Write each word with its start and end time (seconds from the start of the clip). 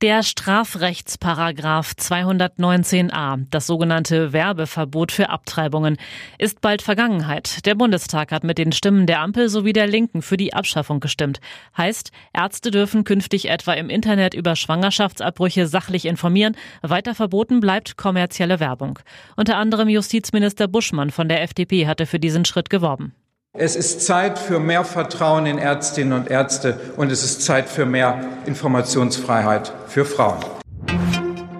Der 0.00 0.24
Strafrechtsparagraf 0.24 1.92
219a, 1.92 3.46
das 3.50 3.66
sogenannte 3.68 4.32
Werbeverbot 4.32 5.12
für 5.12 5.30
Abtreibungen, 5.30 5.98
ist 6.36 6.60
bald 6.60 6.82
Vergangenheit. 6.82 7.64
Der 7.64 7.76
Bundestag 7.76 8.32
hat 8.32 8.42
mit 8.42 8.58
den 8.58 8.72
Stimmen 8.72 9.06
der 9.06 9.20
Ampel 9.20 9.48
sowie 9.48 9.72
der 9.72 9.86
Linken 9.86 10.20
für 10.20 10.36
die 10.36 10.52
Abschaffung 10.52 10.98
gestimmt. 10.98 11.40
Heißt, 11.76 12.10
Ärzte 12.32 12.72
dürfen 12.72 13.04
künftig 13.04 13.48
etwa 13.48 13.72
im 13.72 13.88
Internet 13.88 14.34
über 14.34 14.56
Schwangerschaftsabbrüche 14.56 15.68
sachlich 15.68 16.06
informieren. 16.06 16.56
Weiter 16.82 17.14
verboten 17.14 17.60
bleibt 17.60 17.96
kommerzielle 17.96 18.58
Werbung. 18.58 18.98
Unter 19.36 19.56
anderem 19.56 19.88
Justizminister 19.88 20.66
Buschmann 20.66 21.10
von 21.10 21.28
der 21.28 21.42
FDP 21.42 21.86
hatte 21.86 22.06
für 22.06 22.18
diesen 22.18 22.44
Schritt 22.44 22.68
geworben. 22.68 23.14
Es 23.56 23.76
ist 23.76 24.04
Zeit 24.04 24.36
für 24.36 24.58
mehr 24.58 24.84
Vertrauen 24.84 25.46
in 25.46 25.58
Ärztinnen 25.58 26.12
und 26.12 26.28
Ärzte 26.28 26.76
und 26.96 27.12
es 27.12 27.22
ist 27.22 27.42
Zeit 27.42 27.68
für 27.68 27.86
mehr 27.86 28.18
Informationsfreiheit 28.46 29.72
für 29.86 30.04
Frauen. 30.04 30.44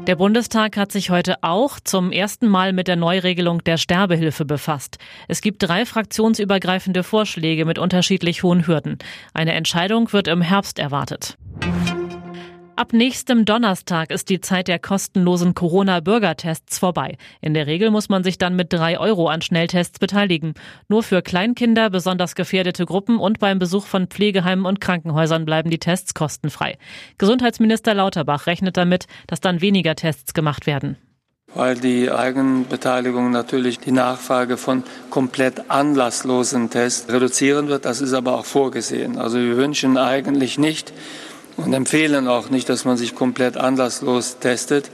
Der 0.08 0.16
Bundestag 0.16 0.76
hat 0.76 0.90
sich 0.90 1.10
heute 1.10 1.36
auch 1.42 1.78
zum 1.78 2.10
ersten 2.10 2.48
Mal 2.48 2.72
mit 2.72 2.88
der 2.88 2.96
Neuregelung 2.96 3.62
der 3.62 3.76
Sterbehilfe 3.76 4.44
befasst. 4.44 4.98
Es 5.28 5.40
gibt 5.40 5.62
drei 5.62 5.86
fraktionsübergreifende 5.86 7.04
Vorschläge 7.04 7.64
mit 7.64 7.78
unterschiedlich 7.78 8.42
hohen 8.42 8.66
Hürden. 8.66 8.98
Eine 9.32 9.52
Entscheidung 9.52 10.12
wird 10.12 10.26
im 10.26 10.42
Herbst 10.42 10.80
erwartet. 10.80 11.38
Ab 12.76 12.92
nächstem 12.92 13.44
Donnerstag 13.44 14.10
ist 14.10 14.28
die 14.28 14.40
Zeit 14.40 14.66
der 14.66 14.80
kostenlosen 14.80 15.54
Corona-Bürgertests 15.54 16.78
vorbei. 16.78 17.16
In 17.40 17.54
der 17.54 17.68
Regel 17.68 17.92
muss 17.92 18.08
man 18.08 18.24
sich 18.24 18.36
dann 18.36 18.56
mit 18.56 18.72
drei 18.72 18.98
Euro 18.98 19.28
an 19.28 19.42
Schnelltests 19.42 20.00
beteiligen. 20.00 20.54
Nur 20.88 21.04
für 21.04 21.22
Kleinkinder, 21.22 21.88
besonders 21.88 22.34
gefährdete 22.34 22.84
Gruppen 22.84 23.18
und 23.18 23.38
beim 23.38 23.60
Besuch 23.60 23.86
von 23.86 24.08
Pflegeheimen 24.08 24.66
und 24.66 24.80
Krankenhäusern 24.80 25.44
bleiben 25.44 25.70
die 25.70 25.78
Tests 25.78 26.14
kostenfrei. 26.14 26.76
Gesundheitsminister 27.16 27.94
Lauterbach 27.94 28.48
rechnet 28.48 28.76
damit, 28.76 29.06
dass 29.28 29.40
dann 29.40 29.60
weniger 29.60 29.94
Tests 29.94 30.34
gemacht 30.34 30.66
werden 30.66 30.96
weil 31.54 31.76
die 31.76 32.10
Eigenbeteiligung 32.10 33.30
natürlich 33.30 33.78
die 33.78 33.92
Nachfrage 33.92 34.56
von 34.56 34.82
komplett 35.08 35.70
anlasslosen 35.70 36.68
Tests 36.68 37.08
reduzieren 37.12 37.68
wird. 37.68 37.84
Das 37.84 38.00
ist 38.00 38.12
aber 38.12 38.34
auch 38.34 38.44
vorgesehen. 38.44 39.18
Also 39.18 39.38
wir 39.38 39.56
wünschen 39.56 39.96
eigentlich 39.96 40.58
nicht, 40.58 40.92
und 41.56 41.72
empfehlen 41.72 42.28
auch 42.28 42.50
nicht, 42.50 42.68
dass 42.68 42.84
man 42.84 42.96
sich 42.96 43.14
komplett 43.14 43.56
anlasslos 43.56 44.38
testet. 44.38 44.90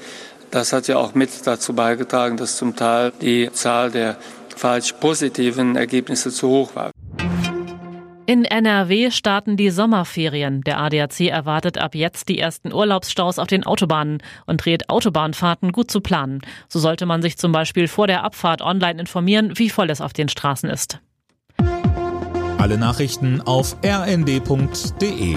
Das 0.50 0.72
hat 0.72 0.88
ja 0.88 0.96
auch 0.96 1.14
mit 1.14 1.30
dazu 1.46 1.74
beigetragen, 1.74 2.36
dass 2.36 2.56
zum 2.56 2.74
Teil 2.74 3.12
die 3.20 3.50
Zahl 3.52 3.90
der 3.90 4.16
falsch 4.56 4.92
positiven 4.94 5.76
Ergebnisse 5.76 6.30
zu 6.30 6.48
hoch 6.48 6.74
war. 6.74 6.90
In 8.26 8.44
NRW 8.44 9.10
starten 9.10 9.56
die 9.56 9.70
Sommerferien. 9.70 10.60
Der 10.60 10.78
ADAC 10.78 11.22
erwartet 11.22 11.78
ab 11.78 11.96
jetzt 11.96 12.28
die 12.28 12.38
ersten 12.38 12.72
Urlaubsstaus 12.72 13.40
auf 13.40 13.48
den 13.48 13.64
Autobahnen 13.64 14.22
und 14.46 14.64
dreht 14.64 14.88
Autobahnfahrten 14.88 15.72
gut 15.72 15.90
zu 15.90 16.00
planen. 16.00 16.40
So 16.68 16.78
sollte 16.78 17.06
man 17.06 17.22
sich 17.22 17.38
zum 17.38 17.50
Beispiel 17.50 17.88
vor 17.88 18.06
der 18.06 18.22
Abfahrt 18.22 18.62
online 18.62 19.00
informieren, 19.00 19.54
wie 19.56 19.68
voll 19.68 19.90
es 19.90 20.00
auf 20.00 20.12
den 20.12 20.28
Straßen 20.28 20.70
ist. 20.70 21.00
Alle 22.58 22.78
Nachrichten 22.78 23.40
auf 23.40 23.76
rnd.de 23.84 25.36